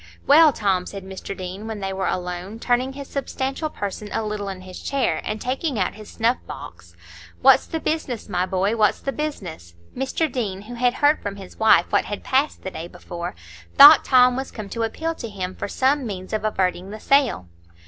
[0.25, 4.49] "Well, Tom," said Mr Deane, when they were alone, turning his substantial person a little
[4.49, 6.95] in his chair, and taking out his snuff box;
[7.43, 11.59] "what's the business, my boy; what's the business?" Mr Deane, who had heard from his
[11.59, 13.35] wife what had passed the day before,
[13.77, 17.45] thought Tom was come to appeal to him for some means of averting the sale.